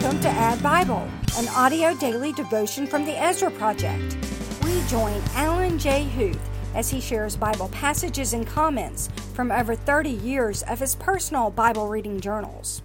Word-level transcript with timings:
Welcome 0.00 0.22
to 0.22 0.30
Add 0.30 0.62
Bible, 0.62 1.06
an 1.36 1.46
audio 1.48 1.94
daily 1.94 2.32
devotion 2.32 2.86
from 2.86 3.04
the 3.04 3.22
Ezra 3.22 3.50
Project. 3.50 4.16
We 4.64 4.80
join 4.86 5.20
Alan 5.34 5.78
J. 5.78 6.04
Huth 6.04 6.40
as 6.74 6.88
he 6.88 7.02
shares 7.02 7.36
Bible 7.36 7.68
passages 7.68 8.32
and 8.32 8.46
comments 8.46 9.10
from 9.34 9.52
over 9.52 9.74
30 9.74 10.08
years 10.08 10.62
of 10.62 10.78
his 10.78 10.94
personal 10.94 11.50
Bible 11.50 11.86
reading 11.86 12.18
journals. 12.18 12.80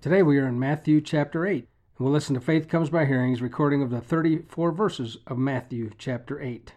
Today 0.00 0.22
we 0.22 0.38
are 0.38 0.46
in 0.46 0.56
Matthew 0.56 1.00
chapter 1.00 1.44
8, 1.44 1.56
and 1.56 1.66
we'll 1.98 2.12
listen 2.12 2.34
to 2.34 2.40
Faith 2.40 2.68
Comes 2.68 2.88
by 2.88 3.04
Hearing's 3.04 3.42
recording 3.42 3.82
of 3.82 3.90
the 3.90 4.00
34 4.00 4.70
verses 4.70 5.16
of 5.26 5.36
Matthew 5.36 5.90
chapter 5.98 6.40
8. 6.40 6.74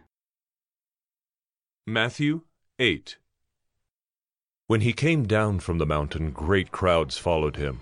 Matthew 1.86 2.42
8 2.80 3.18
When 4.66 4.82
he 4.82 4.94
came 4.94 5.28
down 5.28 5.60
from 5.60 5.78
the 5.78 5.86
mountain, 5.86 6.32
great 6.32 6.72
crowds 6.72 7.20
followed 7.20 7.58
him. 7.58 7.82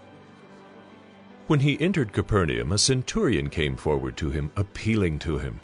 When 1.47 1.59
he 1.59 1.79
entered 1.81 2.13
Capernaum, 2.13 2.71
a 2.71 2.77
centurion 2.77 3.49
came 3.49 3.75
forward 3.75 4.15
to 4.17 4.29
him, 4.29 4.51
appealing 4.55 5.19
to 5.19 5.37
him. 5.37 5.59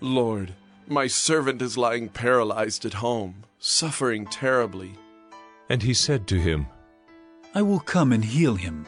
Lord, 0.00 0.54
my 0.86 1.06
servant 1.06 1.60
is 1.62 1.76
lying 1.76 2.08
paralyzed 2.08 2.84
at 2.84 2.94
home, 2.94 3.44
suffering 3.58 4.26
terribly. 4.26 4.92
And 5.68 5.82
he 5.82 5.94
said 5.94 6.26
to 6.28 6.40
him, 6.40 6.66
I 7.54 7.62
will 7.62 7.80
come 7.80 8.12
and 8.12 8.24
heal 8.24 8.54
him. 8.54 8.86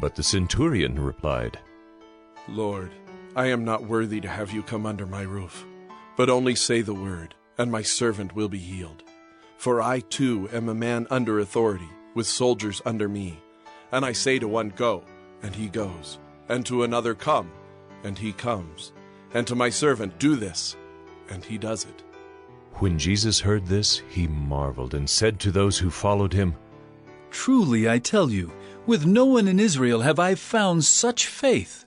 But 0.00 0.16
the 0.16 0.22
centurion 0.22 0.98
replied, 0.98 1.58
Lord, 2.48 2.90
I 3.36 3.46
am 3.46 3.64
not 3.64 3.84
worthy 3.84 4.20
to 4.20 4.28
have 4.28 4.52
you 4.52 4.62
come 4.62 4.86
under 4.86 5.06
my 5.06 5.22
roof, 5.22 5.64
but 6.16 6.30
only 6.30 6.54
say 6.54 6.82
the 6.82 6.94
word, 6.94 7.34
and 7.58 7.70
my 7.70 7.82
servant 7.82 8.34
will 8.34 8.48
be 8.48 8.58
healed. 8.58 9.02
For 9.56 9.80
I 9.80 10.00
too 10.00 10.48
am 10.52 10.68
a 10.68 10.74
man 10.74 11.06
under 11.10 11.38
authority, 11.38 11.88
with 12.14 12.26
soldiers 12.26 12.82
under 12.84 13.08
me. 13.08 13.40
And 13.92 14.04
I 14.04 14.12
say 14.12 14.38
to 14.38 14.48
one, 14.48 14.70
Go, 14.70 15.04
and 15.44 15.54
he 15.54 15.68
goes, 15.68 16.18
and 16.48 16.64
to 16.64 16.84
another, 16.84 17.14
Come, 17.14 17.50
and 18.02 18.18
he 18.18 18.32
comes, 18.32 18.92
and 19.34 19.46
to 19.46 19.54
my 19.54 19.68
servant, 19.68 20.18
Do 20.18 20.36
this, 20.36 20.74
and 21.28 21.44
he 21.44 21.58
does 21.58 21.84
it. 21.84 22.02
When 22.76 22.98
Jesus 22.98 23.40
heard 23.40 23.66
this, 23.66 24.02
he 24.08 24.26
marveled 24.26 24.94
and 24.94 25.08
said 25.08 25.38
to 25.40 25.52
those 25.52 25.78
who 25.78 25.90
followed 25.90 26.32
him, 26.32 26.56
Truly 27.30 27.88
I 27.88 27.98
tell 27.98 28.30
you, 28.30 28.52
with 28.86 29.04
no 29.04 29.26
one 29.26 29.46
in 29.46 29.60
Israel 29.60 30.00
have 30.00 30.18
I 30.18 30.34
found 30.34 30.82
such 30.82 31.26
faith. 31.26 31.84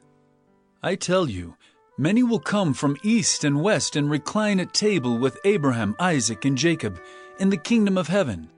I 0.84 0.94
tell 0.94 1.28
you, 1.28 1.56
many 1.98 2.22
will 2.22 2.40
come 2.40 2.76
from 2.76 2.98
east 3.02 3.44
and 3.44 3.64
west 3.64 3.96
and 3.96 4.10
recline 4.10 4.60
at 4.60 4.74
table 4.74 5.18
with 5.18 5.40
Abraham, 5.46 5.96
Isaac, 6.00 6.46
and 6.46 6.56
Jacob 6.56 7.00
in 7.40 7.50
the 7.50 7.58
kingdom 7.58 7.98
of 7.98 8.08
heaven, 8.08 8.52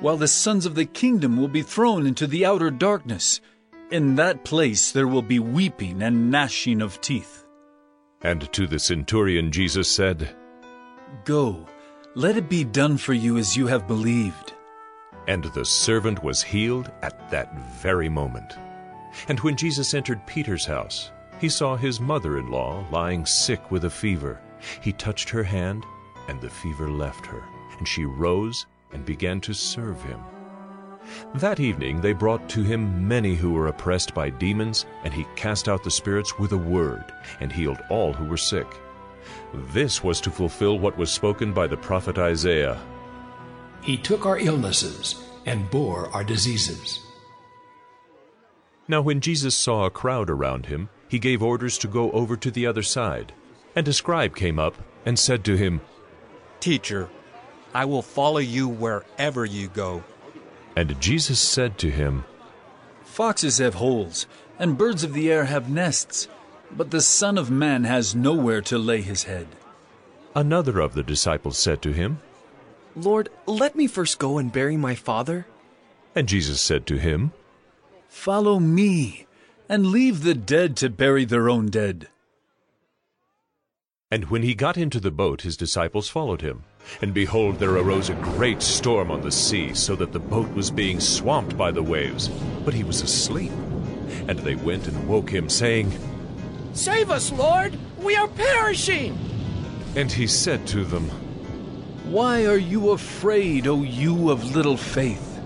while 0.00 0.16
the 0.16 0.28
sons 0.28 0.66
of 0.66 0.76
the 0.76 0.86
kingdom 0.86 1.36
will 1.36 1.48
be 1.48 1.62
thrown 1.62 2.06
into 2.06 2.28
the 2.28 2.46
outer 2.46 2.70
darkness. 2.70 3.40
In 3.90 4.16
that 4.16 4.44
place 4.44 4.90
there 4.90 5.06
will 5.06 5.22
be 5.22 5.38
weeping 5.38 6.02
and 6.02 6.28
gnashing 6.30 6.82
of 6.82 7.00
teeth. 7.00 7.44
And 8.22 8.52
to 8.52 8.66
the 8.66 8.80
centurion 8.80 9.52
Jesus 9.52 9.88
said, 9.88 10.34
Go, 11.24 11.64
let 12.16 12.36
it 12.36 12.48
be 12.48 12.64
done 12.64 12.96
for 12.96 13.14
you 13.14 13.36
as 13.38 13.56
you 13.56 13.68
have 13.68 13.86
believed. 13.86 14.54
And 15.28 15.44
the 15.44 15.64
servant 15.64 16.24
was 16.24 16.42
healed 16.42 16.90
at 17.02 17.30
that 17.30 17.56
very 17.80 18.08
moment. 18.08 18.54
And 19.28 19.38
when 19.40 19.56
Jesus 19.56 19.94
entered 19.94 20.26
Peter's 20.26 20.64
house, 20.64 21.12
he 21.40 21.48
saw 21.48 21.76
his 21.76 22.00
mother 22.00 22.38
in 22.38 22.50
law 22.50 22.84
lying 22.90 23.24
sick 23.24 23.70
with 23.70 23.84
a 23.84 23.90
fever. 23.90 24.40
He 24.80 24.92
touched 24.92 25.28
her 25.30 25.44
hand, 25.44 25.84
and 26.28 26.40
the 26.40 26.50
fever 26.50 26.90
left 26.90 27.24
her, 27.26 27.44
and 27.78 27.86
she 27.86 28.04
rose 28.04 28.66
and 28.92 29.04
began 29.04 29.40
to 29.42 29.52
serve 29.52 30.02
him. 30.02 30.20
That 31.34 31.60
evening 31.60 32.00
they 32.00 32.12
brought 32.12 32.48
to 32.50 32.62
him 32.62 33.06
many 33.06 33.34
who 33.34 33.52
were 33.52 33.68
oppressed 33.68 34.14
by 34.14 34.30
demons, 34.30 34.86
and 35.04 35.12
he 35.12 35.26
cast 35.36 35.68
out 35.68 35.84
the 35.84 35.90
spirits 35.90 36.38
with 36.38 36.52
a 36.52 36.56
word, 36.56 37.04
and 37.40 37.52
healed 37.52 37.78
all 37.90 38.12
who 38.12 38.24
were 38.24 38.36
sick. 38.36 38.66
This 39.72 40.02
was 40.02 40.20
to 40.22 40.30
fulfill 40.30 40.78
what 40.78 40.96
was 40.96 41.10
spoken 41.10 41.52
by 41.52 41.66
the 41.66 41.76
prophet 41.76 42.18
Isaiah. 42.18 42.80
He 43.82 43.96
took 43.96 44.26
our 44.26 44.38
illnesses 44.38 45.22
and 45.44 45.70
bore 45.70 46.08
our 46.10 46.24
diseases. 46.24 47.00
Now 48.88 49.00
when 49.00 49.20
Jesus 49.20 49.54
saw 49.54 49.84
a 49.84 49.90
crowd 49.90 50.30
around 50.30 50.66
him, 50.66 50.88
he 51.08 51.18
gave 51.18 51.42
orders 51.42 51.78
to 51.78 51.88
go 51.88 52.10
over 52.12 52.36
to 52.36 52.50
the 52.50 52.66
other 52.66 52.82
side. 52.82 53.32
And 53.74 53.86
a 53.86 53.92
scribe 53.92 54.34
came 54.34 54.58
up 54.58 54.76
and 55.04 55.18
said 55.18 55.44
to 55.44 55.56
him, 55.56 55.80
Teacher, 56.60 57.08
I 57.74 57.84
will 57.84 58.02
follow 58.02 58.38
you 58.38 58.68
wherever 58.68 59.44
you 59.44 59.68
go. 59.68 60.02
And 60.76 61.00
Jesus 61.00 61.40
said 61.40 61.78
to 61.78 61.90
him, 61.90 62.24
Foxes 63.02 63.58
have 63.58 63.74
holes, 63.74 64.26
and 64.58 64.76
birds 64.76 65.02
of 65.02 65.14
the 65.14 65.32
air 65.32 65.46
have 65.46 65.70
nests, 65.70 66.28
but 66.70 66.90
the 66.90 67.00
Son 67.00 67.38
of 67.38 67.50
Man 67.50 67.84
has 67.84 68.14
nowhere 68.14 68.60
to 68.62 68.76
lay 68.76 69.00
his 69.00 69.24
head. 69.24 69.48
Another 70.34 70.80
of 70.80 70.92
the 70.92 71.02
disciples 71.02 71.56
said 71.56 71.80
to 71.80 71.92
him, 71.92 72.20
Lord, 72.94 73.30
let 73.46 73.74
me 73.74 73.86
first 73.86 74.18
go 74.18 74.36
and 74.36 74.52
bury 74.52 74.76
my 74.76 74.94
father. 74.94 75.46
And 76.14 76.28
Jesus 76.28 76.60
said 76.60 76.86
to 76.86 76.98
him, 76.98 77.32
Follow 78.08 78.60
me, 78.60 79.26
and 79.68 79.86
leave 79.86 80.22
the 80.22 80.34
dead 80.34 80.76
to 80.76 80.90
bury 80.90 81.24
their 81.24 81.48
own 81.48 81.66
dead. 81.68 82.08
And 84.10 84.26
when 84.26 84.42
he 84.42 84.54
got 84.54 84.76
into 84.76 85.00
the 85.00 85.10
boat, 85.10 85.42
his 85.42 85.56
disciples 85.56 86.08
followed 86.08 86.42
him. 86.42 86.64
And 87.02 87.12
behold, 87.12 87.58
there 87.58 87.76
arose 87.76 88.08
a 88.08 88.14
great 88.14 88.62
storm 88.62 89.10
on 89.10 89.22
the 89.22 89.32
sea, 89.32 89.74
so 89.74 89.96
that 89.96 90.12
the 90.12 90.18
boat 90.18 90.52
was 90.54 90.70
being 90.70 91.00
swamped 91.00 91.56
by 91.56 91.70
the 91.70 91.82
waves. 91.82 92.28
But 92.64 92.74
he 92.74 92.84
was 92.84 93.02
asleep. 93.02 93.52
And 94.28 94.38
they 94.38 94.54
went 94.54 94.88
and 94.88 95.08
woke 95.08 95.30
him, 95.30 95.48
saying, 95.48 95.92
Save 96.72 97.10
us, 97.10 97.32
Lord! 97.32 97.78
We 97.98 98.16
are 98.16 98.28
perishing! 98.28 99.18
And 99.96 100.12
he 100.12 100.26
said 100.26 100.66
to 100.68 100.84
them, 100.84 101.08
Why 102.10 102.46
are 102.46 102.58
you 102.58 102.90
afraid, 102.90 103.66
O 103.66 103.82
you 103.82 104.30
of 104.30 104.54
little 104.54 104.76
faith? 104.76 105.40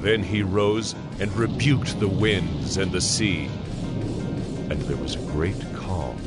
Then 0.00 0.22
he 0.22 0.42
rose 0.42 0.94
and 1.18 1.32
rebuked 1.34 1.98
the 1.98 2.08
winds 2.08 2.76
and 2.76 2.92
the 2.92 3.00
sea. 3.00 3.48
And 4.70 4.80
there 4.82 4.96
was 4.96 5.16
a 5.16 5.30
great 5.32 5.60
calm. 5.74 6.18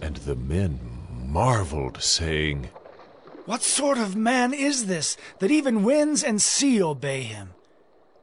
And 0.00 0.16
the 0.16 0.36
men 0.36 0.78
marveled, 1.10 2.02
saying, 2.02 2.68
What 3.44 3.62
sort 3.64 3.98
of 3.98 4.14
man 4.14 4.54
is 4.54 4.86
this, 4.86 5.16
that 5.40 5.50
even 5.50 5.82
winds 5.82 6.22
and 6.22 6.40
sea 6.40 6.80
obey 6.80 7.22
him? 7.22 7.50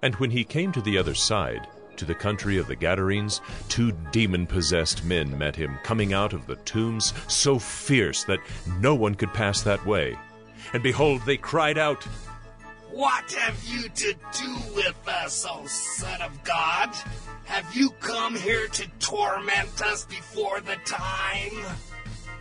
And 0.01 0.15
when 0.15 0.31
he 0.31 0.45
came 0.45 0.71
to 0.71 0.81
the 0.81 0.97
other 0.97 1.13
side, 1.13 1.67
to 1.97 2.05
the 2.05 2.15
country 2.15 2.57
of 2.57 2.67
the 2.67 2.75
Gadarenes, 2.77 3.41
two 3.67 3.91
demon 4.13 4.47
possessed 4.47 5.03
men 5.03 5.37
met 5.37 5.57
him, 5.57 5.77
coming 5.83 6.13
out 6.13 6.31
of 6.31 6.47
the 6.47 6.55
tombs, 6.57 7.13
so 7.27 7.59
fierce 7.59 8.23
that 8.23 8.39
no 8.79 8.95
one 8.95 9.13
could 9.13 9.33
pass 9.33 9.61
that 9.63 9.85
way. 9.85 10.17
And 10.71 10.81
behold, 10.81 11.21
they 11.25 11.35
cried 11.35 11.77
out, 11.77 12.05
What 12.91 13.29
have 13.33 13.61
you 13.65 13.89
to 13.89 14.13
do 14.13 14.55
with 14.73 15.05
us, 15.05 15.45
O 15.49 15.65
Son 15.67 16.21
of 16.21 16.43
God? 16.45 16.95
Have 17.43 17.75
you 17.75 17.89
come 17.99 18.37
here 18.37 18.67
to 18.67 18.87
torment 18.99 19.81
us 19.81 20.05
before 20.05 20.61
the 20.61 20.77
time? 20.85 21.65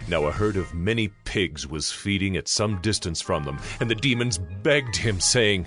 Now 0.08 0.24
a 0.24 0.32
herd 0.32 0.56
of 0.56 0.72
many 0.72 1.08
pigs 1.24 1.66
was 1.66 1.92
feeding 1.92 2.38
at 2.38 2.48
some 2.48 2.80
distance 2.80 3.20
from 3.20 3.44
them, 3.44 3.58
and 3.78 3.90
the 3.90 3.94
demons 3.94 4.38
begged 4.38 4.96
him, 4.96 5.20
saying, 5.20 5.66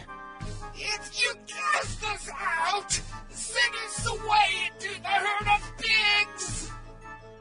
If 0.73 1.21
you 1.21 1.33
cast 1.45 2.03
us 2.03 2.29
out, 2.39 3.01
send 3.29 3.75
us 3.85 4.07
away 4.07 4.71
into 4.73 4.99
the 4.99 5.09
herd 5.09 5.47
of 5.47 5.73
pigs. 5.77 6.71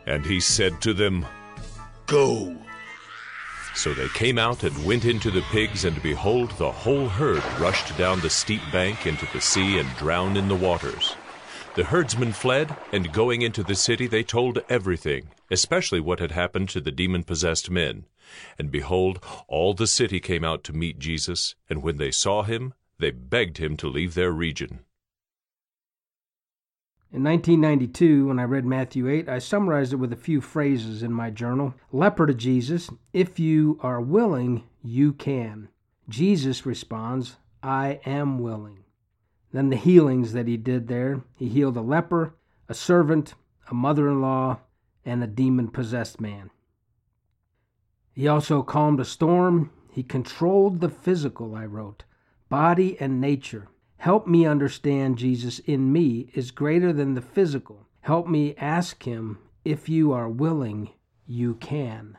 And 0.06 0.26
he 0.26 0.40
said 0.40 0.82
to 0.82 0.92
them, 0.92 1.24
Go. 2.06 2.54
So 3.74 3.94
they 3.94 4.08
came 4.08 4.36
out 4.36 4.62
and 4.62 4.84
went 4.84 5.06
into 5.06 5.30
the 5.30 5.42
pigs, 5.52 5.86
and 5.86 6.02
behold, 6.02 6.50
the 6.58 6.70
whole 6.70 7.08
herd 7.08 7.42
rushed 7.58 7.96
down 7.96 8.20
the 8.20 8.28
steep 8.28 8.60
bank 8.72 9.06
into 9.06 9.26
the 9.32 9.40
sea 9.40 9.78
and 9.78 9.88
drowned 9.96 10.36
in 10.36 10.48
the 10.48 10.54
waters. 10.54 11.16
The 11.76 11.84
herdsmen 11.84 12.32
fled, 12.32 12.76
and 12.92 13.12
going 13.12 13.42
into 13.42 13.62
the 13.62 13.76
city, 13.76 14.08
they 14.08 14.24
told 14.24 14.58
everything, 14.68 15.28
especially 15.52 16.00
what 16.00 16.18
had 16.18 16.32
happened 16.32 16.68
to 16.70 16.80
the 16.80 16.90
demon 16.90 17.22
possessed 17.22 17.70
men. 17.70 18.06
And 18.58 18.72
behold, 18.72 19.24
all 19.46 19.72
the 19.72 19.86
city 19.86 20.18
came 20.18 20.42
out 20.42 20.64
to 20.64 20.72
meet 20.72 20.98
Jesus, 20.98 21.54
and 21.68 21.80
when 21.80 21.96
they 21.96 22.10
saw 22.10 22.42
him, 22.42 22.74
they 22.98 23.12
begged 23.12 23.58
him 23.58 23.76
to 23.78 23.88
leave 23.88 24.14
their 24.14 24.32
region. 24.32 24.80
In 27.12 27.22
1992, 27.22 28.26
when 28.26 28.40
I 28.40 28.44
read 28.44 28.64
Matthew 28.64 29.08
8, 29.08 29.28
I 29.28 29.38
summarized 29.38 29.92
it 29.92 29.96
with 29.96 30.12
a 30.12 30.16
few 30.16 30.40
phrases 30.40 31.04
in 31.04 31.12
my 31.12 31.30
journal. 31.30 31.74
Leper 31.92 32.26
to 32.26 32.34
Jesus, 32.34 32.90
if 33.12 33.38
you 33.38 33.78
are 33.80 34.00
willing, 34.00 34.64
you 34.82 35.12
can. 35.12 35.68
Jesus 36.08 36.66
responds, 36.66 37.36
I 37.62 38.00
am 38.04 38.40
willing. 38.40 38.84
Then 39.52 39.70
the 39.70 39.76
healings 39.76 40.32
that 40.32 40.46
he 40.46 40.56
did 40.56 40.88
there 40.88 41.22
he 41.34 41.48
healed 41.48 41.76
a 41.76 41.82
leper, 41.82 42.34
a 42.68 42.74
servant, 42.74 43.34
a 43.70 43.74
mother 43.74 44.08
in 44.08 44.20
law, 44.20 44.60
and 45.04 45.22
a 45.22 45.26
demon 45.26 45.68
possessed 45.68 46.20
man. 46.20 46.50
He 48.12 48.28
also 48.28 48.62
calmed 48.62 49.00
a 49.00 49.04
storm. 49.04 49.70
He 49.90 50.02
controlled 50.02 50.80
the 50.80 50.88
physical, 50.88 51.54
I 51.54 51.64
wrote, 51.64 52.04
body 52.48 53.00
and 53.00 53.20
nature. 53.20 53.68
Help 53.96 54.26
me 54.26 54.46
understand 54.46 55.18
Jesus 55.18 55.58
in 55.60 55.92
me 55.92 56.30
is 56.34 56.50
greater 56.50 56.92
than 56.92 57.14
the 57.14 57.20
physical. 57.20 57.86
Help 58.02 58.26
me 58.26 58.54
ask 58.56 59.02
him, 59.02 59.38
if 59.64 59.88
you 59.88 60.12
are 60.12 60.28
willing, 60.28 60.90
you 61.26 61.54
can. 61.54 62.16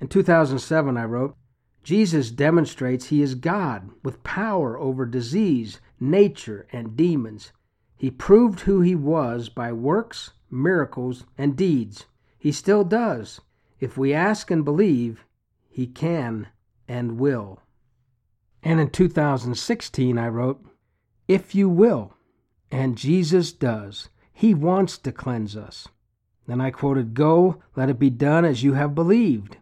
In 0.00 0.08
2007, 0.08 0.96
I 0.96 1.04
wrote, 1.04 1.36
Jesus 1.82 2.30
demonstrates 2.30 3.06
he 3.06 3.22
is 3.22 3.34
God 3.34 3.90
with 4.02 4.22
power 4.22 4.78
over 4.78 5.04
disease, 5.04 5.80
nature, 6.00 6.66
and 6.72 6.96
demons. 6.96 7.52
He 7.96 8.10
proved 8.10 8.60
who 8.60 8.80
he 8.80 8.94
was 8.94 9.48
by 9.48 9.72
works, 9.72 10.32
miracles, 10.50 11.24
and 11.38 11.56
deeds. 11.56 12.06
He 12.38 12.52
still 12.52 12.84
does. 12.84 13.40
If 13.80 13.96
we 13.96 14.12
ask 14.12 14.50
and 14.50 14.64
believe, 14.64 15.24
he 15.68 15.86
can 15.86 16.48
and 16.88 17.18
will. 17.18 17.60
And 18.62 18.80
in 18.80 18.90
2016, 18.90 20.18
I 20.18 20.28
wrote, 20.28 20.64
if 21.28 21.54
you 21.54 21.68
will. 21.68 22.14
And 22.70 22.98
Jesus 22.98 23.52
does. 23.52 24.08
He 24.32 24.52
wants 24.52 24.98
to 24.98 25.12
cleanse 25.12 25.56
us. 25.56 25.88
Then 26.46 26.60
I 26.60 26.70
quoted, 26.70 27.14
Go, 27.14 27.62
let 27.76 27.88
it 27.88 27.98
be 27.98 28.10
done 28.10 28.44
as 28.44 28.62
you 28.62 28.74
have 28.74 28.94
believed. 28.94 29.56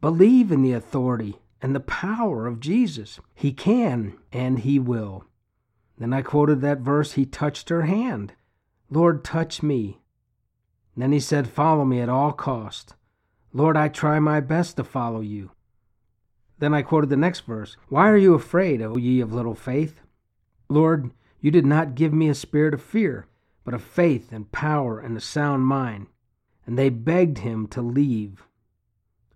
Believe 0.00 0.52
in 0.52 0.62
the 0.62 0.72
authority 0.72 1.38
and 1.60 1.74
the 1.74 1.80
power 1.80 2.46
of 2.46 2.60
Jesus. 2.60 3.18
He 3.34 3.52
can 3.52 4.18
and 4.32 4.60
He 4.60 4.78
will. 4.78 5.24
Then 6.00 6.14
I 6.14 6.22
quoted 6.22 6.62
that 6.62 6.78
verse, 6.78 7.12
He 7.12 7.26
touched 7.26 7.68
her 7.68 7.82
hand. 7.82 8.32
Lord, 8.88 9.22
touch 9.22 9.62
me. 9.62 10.00
Then 10.96 11.12
He 11.12 11.20
said, 11.20 11.46
Follow 11.46 11.84
me 11.84 12.00
at 12.00 12.08
all 12.08 12.32
cost. 12.32 12.94
Lord, 13.52 13.76
I 13.76 13.88
try 13.88 14.18
my 14.18 14.40
best 14.40 14.76
to 14.76 14.84
follow 14.84 15.20
you. 15.20 15.50
Then 16.58 16.72
I 16.72 16.80
quoted 16.80 17.10
the 17.10 17.16
next 17.16 17.40
verse, 17.40 17.76
Why 17.90 18.08
are 18.08 18.16
you 18.16 18.32
afraid, 18.32 18.80
O 18.80 18.96
ye 18.96 19.20
of 19.20 19.34
little 19.34 19.54
faith? 19.54 20.00
Lord, 20.70 21.10
you 21.40 21.50
did 21.50 21.66
not 21.66 21.94
give 21.94 22.14
me 22.14 22.28
a 22.30 22.34
spirit 22.34 22.72
of 22.72 22.82
fear, 22.82 23.26
but 23.62 23.74
of 23.74 23.82
faith 23.82 24.32
and 24.32 24.50
power 24.52 24.98
and 24.98 25.16
a 25.16 25.20
sound 25.20 25.66
mind. 25.66 26.06
And 26.66 26.78
they 26.78 26.88
begged 26.88 27.38
him 27.38 27.66
to 27.68 27.82
leave. 27.82 28.46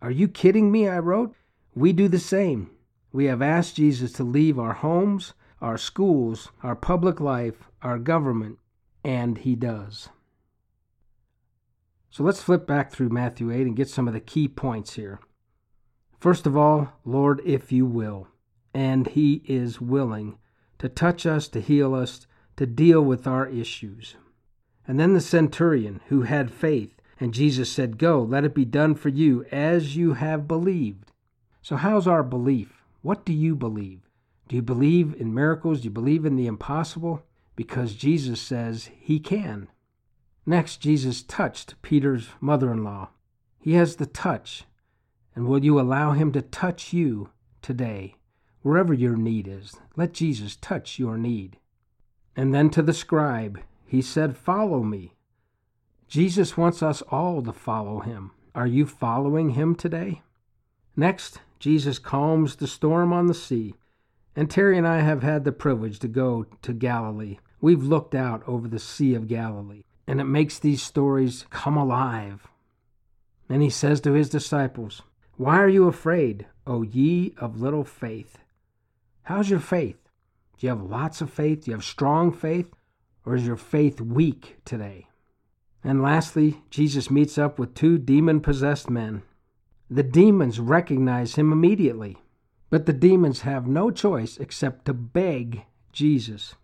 Are 0.01 0.11
you 0.11 0.29
kidding 0.29 0.73
me? 0.73 0.89
I 0.89 0.99
wrote. 0.99 1.35
We 1.75 1.93
do 1.93 2.09
the 2.09 2.19
same. 2.19 2.71
We 3.13 3.27
have 3.27 3.43
asked 3.43 3.77
Jesus 3.77 4.13
to 4.13 4.25
leave 4.25 4.59
our 4.59 4.75
homes, 4.75 5.35
our 5.65 5.79
schools, 5.79 6.51
our 6.63 6.77
public 6.77 7.21
life, 7.21 7.71
our 7.81 7.99
government, 7.99 8.59
and 9.03 9.39
he 9.39 9.57
does. 9.57 10.11
So 12.11 12.23
let's 12.23 12.43
flip 12.43 12.67
back 12.67 12.93
through 12.93 13.09
Matthew 13.09 13.51
8 13.51 13.63
and 13.63 13.75
get 13.75 13.89
some 13.89 14.07
of 14.07 14.13
the 14.13 14.21
key 14.21 14.47
points 14.47 14.95
here. 14.95 15.21
First 16.21 16.47
of 16.47 16.55
all, 16.55 16.93
Lord, 17.07 17.41
if 17.47 17.73
you 17.73 17.87
will, 17.87 18.29
and 18.75 19.07
he 19.07 19.43
is 19.47 19.81
willing 19.81 20.37
to 20.79 20.91
touch 20.91 21.25
us, 21.25 21.49
to 21.49 21.63
heal 21.63 21.95
us, 21.95 22.27
to 22.57 22.67
deal 22.67 23.01
with 23.01 23.27
our 23.27 23.49
issues. 23.49 24.17
And 24.87 25.01
then 25.01 25.15
the 25.15 25.21
centurion 25.21 26.03
who 26.09 26.23
had 26.23 26.53
faith, 26.53 27.01
and 27.19 27.33
Jesus 27.33 27.73
said, 27.73 27.97
Go, 27.97 28.23
let 28.23 28.45
it 28.45 28.55
be 28.55 28.67
done 28.67 28.95
for 28.97 29.09
you 29.09 29.47
as 29.51 29.97
you 29.97 30.13
have 30.13 30.47
believed. 30.47 31.11
So, 31.63 31.77
how's 31.77 32.07
our 32.07 32.23
belief? 32.23 32.83
What 33.01 33.25
do 33.25 33.33
you 33.33 33.57
believe? 33.57 34.03
Do 34.49 34.57
you 34.57 34.63
believe 34.63 35.15
in 35.19 35.35
miracles? 35.35 35.81
Do 35.81 35.85
you 35.85 35.91
believe 35.91 36.25
in 36.25 36.37
the 36.37 36.47
impossible? 36.47 37.23
Because 37.57 37.95
Jesus 37.95 38.41
says 38.41 38.91
he 38.99 39.19
can. 39.19 39.69
Next, 40.47 40.79
Jesus 40.79 41.23
touched 41.23 41.81
Peter's 41.83 42.29
mother 42.41 42.71
in 42.73 42.85
law. 42.85 43.11
He 43.61 43.75
has 43.75 43.97
the 43.97 44.07
touch. 44.07 44.65
And 45.35 45.47
will 45.47 45.65
you 45.65 45.81
allow 45.81 46.13
him 46.13 46.33
to 46.33 46.43
touch 46.43 46.93
you 46.93 47.31
today? 47.63 48.17
wherever 48.65 48.95
your 48.95 49.15
need 49.15 49.47
is. 49.47 49.77
Let 49.95 50.15
Jesus 50.15 50.57
touch 50.57 50.99
your 50.99 51.17
need. 51.17 51.59
And 52.35 52.53
then 52.53 52.71
to 52.71 52.83
the 52.83 52.95
scribe, 52.95 53.61
he 53.87 54.03
said, 54.03 54.37
Follow 54.37 54.83
me. 54.83 55.13
Jesus 56.09 56.57
wants 56.57 56.83
us 56.83 57.03
all 57.03 57.43
to 57.43 57.53
follow 57.53 58.01
him. 58.01 58.33
Are 58.55 58.67
you 58.67 58.87
following 58.87 59.51
him 59.51 59.75
today? 59.75 60.23
Next, 60.97 61.41
Jesus 61.59 61.99
calms 61.99 62.57
the 62.57 62.67
storm 62.67 63.13
on 63.13 63.27
the 63.27 63.35
sea. 63.35 63.75
And 64.37 64.51
Terry 64.51 64.77
and 64.77 64.87
I 64.87 65.01
have 65.01 65.23
had 65.23 65.45
the 65.45 65.53
privilege 65.53 65.99
to 66.01 66.09
go 66.09 66.47
to 66.63 66.73
Galilee. 66.73 67.39
We've 67.61 67.85
looked 67.85 68.15
out 68.15 68.43
over 68.47 68.67
the 68.67 68.79
Sea 68.79 69.15
of 69.15 69.29
Galilee, 69.29 69.85
and 70.07 70.21
it 70.21 70.25
makes 70.25 70.59
these 70.59 70.83
stories 70.83 71.47
come 71.51 71.77
alive. 71.77 72.49
And 73.49 73.63
he 73.63 73.71
says 73.71 74.01
to 74.03 74.13
his 74.13 74.29
disciples, 74.29 75.03
Why 75.37 75.59
are 75.59 75.69
you 75.69 75.87
afraid, 75.87 76.47
O 76.67 76.83
ye 76.83 77.35
of 77.39 77.61
little 77.61 77.85
faith? 77.85 78.39
How's 79.25 79.51
your 79.51 79.61
faith? 79.61 79.99
Do 80.59 80.67
you 80.67 80.71
have 80.71 80.83
lots 80.83 81.21
of 81.21 81.31
faith? 81.31 81.65
Do 81.65 81.71
you 81.71 81.77
have 81.77 81.85
strong 81.85 82.33
faith? 82.33 82.71
Or 83.25 83.35
is 83.35 83.47
your 83.47 83.57
faith 83.57 84.01
weak 84.01 84.59
today? 84.65 85.09
And 85.83 86.03
lastly, 86.03 86.63
Jesus 86.71 87.11
meets 87.11 87.39
up 87.39 87.59
with 87.59 87.75
two 87.75 87.99
demon 87.99 88.41
possessed 88.41 88.91
men. 88.91 89.23
The 89.91 90.03
demons 90.03 90.59
recognize 90.59 91.35
him 91.35 91.53
immediately, 91.53 92.17
but 92.71 92.87
the 92.87 92.93
demons 92.93 93.43
have 93.43 93.67
no 93.67 93.91
choice 93.91 94.37
except 94.39 94.85
to 94.87 94.95
beg 94.95 95.65
Jesus. 95.93 96.55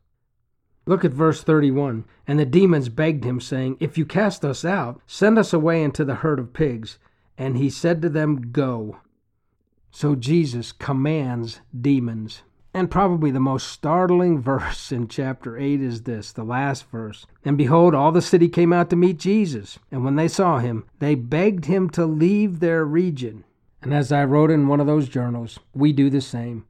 Look 0.87 1.05
at 1.05 1.12
verse 1.12 1.43
31. 1.43 2.05
And 2.26 2.38
the 2.38 2.44
demons 2.44 2.88
begged 2.88 3.25
him, 3.25 3.41
saying, 3.41 3.76
If 3.81 3.97
you 3.97 4.05
cast 4.05 4.44
us 4.44 4.64
out, 4.64 5.00
send 5.06 5.38
us 5.38 5.52
away 5.52 5.82
into 5.82 6.05
the 6.05 6.17
herd 6.17 6.38
of 6.38 6.52
pigs. 6.52 6.99
And 7.38 7.56
he 7.56 7.70
said 7.70 8.02
to 8.02 8.08
them, 8.08 8.50
Go. 8.50 8.99
So 9.90 10.14
Jesus 10.14 10.73
commands 10.73 11.61
demons. 11.78 12.42
And 12.73 12.90
probably 12.90 13.30
the 13.30 13.40
most 13.40 13.69
startling 13.69 14.40
verse 14.42 14.92
in 14.92 15.09
chapter 15.09 15.59
8 15.59 15.80
is 15.80 16.02
this, 16.02 16.33
the 16.33 16.45
last 16.45 16.88
verse. 16.90 17.26
And 17.45 17.59
behold, 17.59 17.95
all 17.95 18.12
the 18.12 18.23
city 18.23 18.49
came 18.49 18.73
out 18.73 18.90
to 18.90 18.97
meet 18.97 19.19
Jesus. 19.19 19.78
And 19.90 20.04
when 20.04 20.16
they 20.16 20.28
saw 20.28 20.59
him, 20.59 20.85
they 20.99 21.14
begged 21.14 21.66
him 21.66 21.90
to 21.90 22.07
leave 22.07 22.61
their 22.61 22.85
region. 22.85 23.45
And 23.82 23.94
as 23.94 24.12
I 24.12 24.25
wrote 24.25 24.50
in 24.50 24.68
one 24.68 24.80
of 24.80 24.87
those 24.87 25.08
journals, 25.08 25.58
we 25.75 25.92
do 25.92 26.10
the 26.10 26.20
same. 26.20 26.66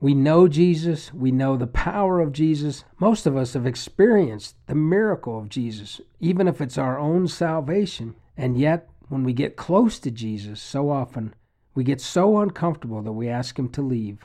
We 0.00 0.14
know 0.14 0.46
Jesus, 0.48 1.12
we 1.12 1.30
know 1.30 1.56
the 1.56 1.66
power 1.66 2.20
of 2.20 2.32
Jesus. 2.32 2.84
Most 2.98 3.26
of 3.26 3.36
us 3.36 3.54
have 3.54 3.66
experienced 3.66 4.56
the 4.66 4.74
miracle 4.74 5.38
of 5.38 5.48
Jesus, 5.48 6.00
even 6.20 6.48
if 6.48 6.60
it's 6.60 6.78
our 6.78 6.98
own 6.98 7.28
salvation. 7.28 8.14
And 8.36 8.58
yet, 8.58 8.88
when 9.08 9.24
we 9.24 9.32
get 9.32 9.56
close 9.56 9.98
to 10.00 10.10
Jesus, 10.10 10.60
so 10.60 10.90
often 10.90 11.34
we 11.74 11.84
get 11.84 12.00
so 12.00 12.38
uncomfortable 12.38 13.02
that 13.02 13.12
we 13.12 13.28
ask 13.28 13.58
him 13.58 13.68
to 13.70 13.82
leave. 13.82 14.24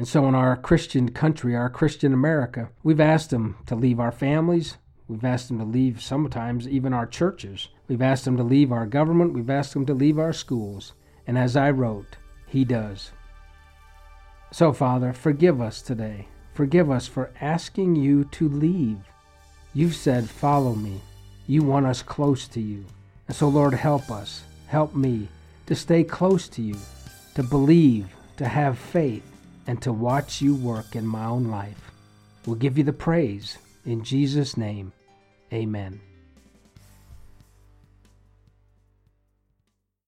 And 0.00 0.08
so, 0.08 0.26
in 0.26 0.34
our 0.34 0.56
Christian 0.56 1.10
country, 1.10 1.54
our 1.54 1.68
Christian 1.68 2.14
America, 2.14 2.70
we've 2.82 3.00
asked 3.00 3.34
Him 3.34 3.56
to 3.66 3.74
leave 3.74 4.00
our 4.00 4.10
families. 4.10 4.78
We've 5.06 5.26
asked 5.26 5.50
Him 5.50 5.58
to 5.58 5.64
leave 5.66 6.00
sometimes 6.00 6.66
even 6.66 6.94
our 6.94 7.06
churches. 7.06 7.68
We've 7.86 8.00
asked 8.00 8.26
Him 8.26 8.38
to 8.38 8.42
leave 8.42 8.72
our 8.72 8.86
government. 8.86 9.34
We've 9.34 9.50
asked 9.50 9.76
Him 9.76 9.84
to 9.84 9.92
leave 9.92 10.18
our 10.18 10.32
schools. 10.32 10.94
And 11.30 11.38
as 11.38 11.56
I 11.56 11.70
wrote, 11.70 12.16
He 12.48 12.64
does. 12.64 13.12
So, 14.50 14.72
Father, 14.72 15.12
forgive 15.12 15.60
us 15.60 15.80
today. 15.80 16.26
Forgive 16.54 16.90
us 16.90 17.06
for 17.06 17.30
asking 17.40 17.94
you 17.94 18.24
to 18.32 18.48
leave. 18.48 18.98
You've 19.72 19.94
said, 19.94 20.28
Follow 20.28 20.74
me. 20.74 21.00
You 21.46 21.62
want 21.62 21.86
us 21.86 22.02
close 22.02 22.48
to 22.48 22.60
you. 22.60 22.84
And 23.28 23.36
so, 23.36 23.48
Lord, 23.48 23.74
help 23.74 24.10
us, 24.10 24.42
help 24.66 24.96
me 24.96 25.28
to 25.66 25.76
stay 25.76 26.02
close 26.02 26.48
to 26.48 26.62
you, 26.62 26.74
to 27.36 27.44
believe, 27.44 28.08
to 28.38 28.48
have 28.48 28.76
faith 28.76 29.22
and 29.68 29.80
to 29.82 29.92
watch 29.92 30.42
you 30.42 30.56
work 30.56 30.96
in 30.96 31.06
my 31.06 31.26
own 31.26 31.44
life. 31.44 31.92
We'll 32.44 32.56
give 32.56 32.76
you 32.76 32.82
the 32.82 32.92
praise. 32.92 33.56
In 33.86 34.02
Jesus' 34.02 34.56
name, 34.56 34.92
amen. 35.52 36.00